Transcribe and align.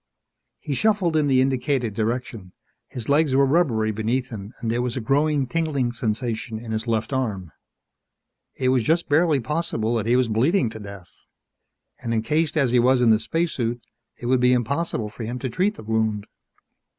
_He 0.57 0.73
shuffled 0.73 1.15
in 1.15 1.27
the 1.27 1.41
indicated 1.41 1.93
direction. 1.93 2.53
His 2.87 3.07
legs 3.07 3.35
were 3.35 3.45
rubbery 3.45 3.91
beneath 3.91 4.31
him 4.31 4.51
and 4.59 4.71
there 4.71 4.81
was 4.81 4.97
a 4.97 4.99
growing 4.99 5.45
tingling 5.45 5.91
sensation 5.91 6.57
in 6.57 6.71
his 6.71 6.87
left 6.87 7.13
arm. 7.13 7.51
It 8.55 8.69
was 8.69 8.81
just 8.81 9.07
barely 9.09 9.39
possible 9.39 9.93
that 9.97 10.07
he 10.07 10.15
was 10.15 10.27
bleeding 10.27 10.71
to 10.71 10.79
death. 10.79 11.11
And 12.01 12.15
encased 12.15 12.57
as 12.57 12.71
he 12.71 12.79
was 12.79 12.99
in 12.99 13.11
the 13.11 13.19
spacesuit, 13.19 13.79
it 14.19 14.25
would 14.25 14.39
be 14.39 14.53
impossible 14.53 15.09
for 15.09 15.23
him 15.23 15.37
to 15.37 15.49
treat 15.51 15.75
the 15.75 15.83
wound. 15.83 16.25